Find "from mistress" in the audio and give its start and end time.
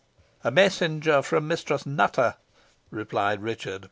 1.21-1.85